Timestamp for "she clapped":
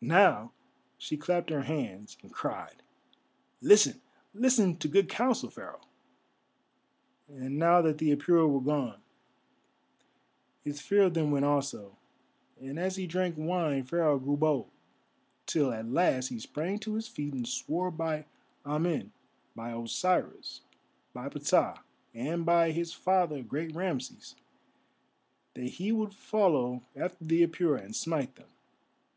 0.96-1.50